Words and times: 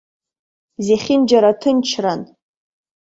Захьынџьара 0.85 1.51
ҭынчран. 1.61 2.21